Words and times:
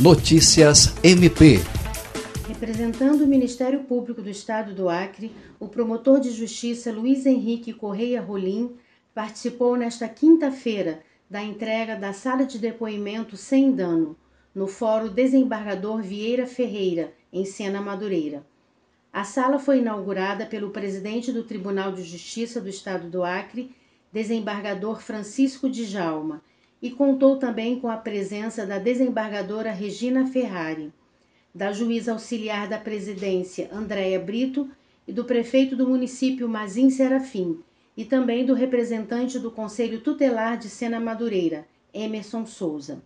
Notícias 0.00 0.92
MP. 1.04 1.60
Representando 2.48 3.22
o 3.22 3.28
Ministério 3.28 3.84
Público 3.84 4.20
do 4.20 4.28
Estado 4.28 4.74
do 4.74 4.88
Acre, 4.88 5.30
o 5.60 5.68
promotor 5.68 6.18
de 6.18 6.32
justiça 6.32 6.90
Luiz 6.90 7.24
Henrique 7.24 7.72
Correia 7.72 8.20
Rolim 8.20 8.74
participou 9.14 9.76
nesta 9.76 10.08
quinta-feira 10.08 11.00
da 11.30 11.40
entrega 11.40 11.94
da 11.94 12.12
sala 12.12 12.44
de 12.44 12.58
depoimento 12.58 13.36
sem 13.36 13.70
dano, 13.70 14.16
no 14.52 14.66
Fórum 14.66 15.10
Desembargador 15.10 16.02
Vieira 16.02 16.44
Ferreira, 16.44 17.14
em 17.32 17.44
Sena 17.44 17.80
Madureira. 17.80 18.44
A 19.12 19.22
sala 19.22 19.60
foi 19.60 19.78
inaugurada 19.78 20.44
pelo 20.44 20.70
presidente 20.70 21.30
do 21.30 21.44
Tribunal 21.44 21.92
de 21.92 22.02
Justiça 22.02 22.60
do 22.60 22.68
Estado 22.68 23.08
do 23.08 23.22
Acre, 23.22 23.70
desembargador 24.12 25.00
Francisco 25.00 25.70
Djalma, 25.70 26.42
e 26.80 26.90
contou 26.90 27.36
também 27.36 27.78
com 27.80 27.88
a 27.88 27.96
presença 27.96 28.66
da 28.66 28.78
desembargadora 28.78 29.70
Regina 29.70 30.26
Ferrari, 30.26 30.92
da 31.54 31.72
juíza 31.72 32.12
auxiliar 32.12 32.68
da 32.68 32.78
presidência 32.78 33.70
Andréia 33.72 34.18
Brito 34.18 34.68
e 35.06 35.12
do 35.12 35.24
prefeito 35.24 35.76
do 35.76 35.88
município 35.88 36.48
Mazim 36.48 36.90
Serafim, 36.90 37.60
e 37.96 38.04
também 38.04 38.44
do 38.44 38.54
representante 38.54 39.38
do 39.38 39.50
Conselho 39.50 40.00
Tutelar 40.00 40.58
de 40.58 40.68
Sena 40.68 40.98
Madureira, 40.98 41.66
Emerson 41.92 42.44
Souza. 42.44 43.02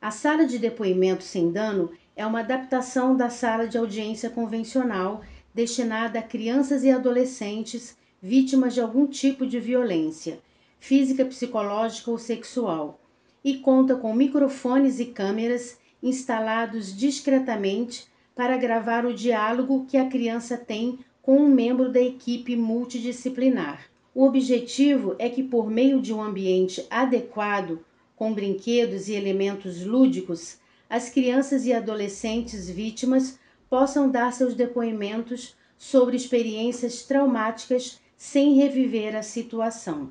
A 0.00 0.10
sala 0.10 0.46
de 0.46 0.58
depoimento 0.58 1.24
sem 1.24 1.50
dano 1.50 1.90
é 2.14 2.26
uma 2.26 2.40
adaptação 2.40 3.16
da 3.16 3.30
sala 3.30 3.66
de 3.66 3.78
audiência 3.78 4.28
convencional 4.28 5.22
destinada 5.54 6.18
a 6.18 6.22
crianças 6.22 6.84
e 6.84 6.90
adolescentes 6.90 7.96
vítimas 8.22 8.74
de 8.74 8.80
algum 8.80 9.06
tipo 9.06 9.46
de 9.46 9.58
violência, 9.58 10.40
física, 10.78 11.24
psicológica 11.24 12.10
ou 12.10 12.18
sexual, 12.18 13.00
e 13.44 13.58
conta 13.58 13.96
com 13.96 14.14
microfones 14.14 15.00
e 15.00 15.06
câmeras 15.06 15.78
instalados 16.02 16.96
discretamente 16.96 18.06
para 18.34 18.56
gravar 18.56 19.04
o 19.04 19.14
diálogo 19.14 19.86
que 19.88 19.96
a 19.96 20.08
criança 20.08 20.56
tem 20.56 20.98
com 21.20 21.38
um 21.38 21.48
membro 21.48 21.90
da 21.90 22.00
equipe 22.00 22.56
multidisciplinar. 22.56 23.88
O 24.14 24.24
objetivo 24.24 25.14
é 25.18 25.28
que, 25.28 25.42
por 25.42 25.70
meio 25.70 26.00
de 26.00 26.12
um 26.12 26.22
ambiente 26.22 26.86
adequado, 26.88 27.84
com 28.16 28.32
brinquedos 28.32 29.08
e 29.08 29.14
elementos 29.14 29.84
lúdicos, 29.84 30.58
as 30.88 31.10
crianças 31.10 31.66
e 31.66 31.72
adolescentes 31.72 32.68
vítimas 32.68 33.38
possam 33.68 34.10
dar 34.10 34.32
seus 34.32 34.54
depoimentos 34.54 35.54
sobre 35.76 36.16
experiências 36.16 37.02
traumáticas 37.02 38.00
sem 38.16 38.54
reviver 38.54 39.14
a 39.14 39.22
situação. 39.22 40.10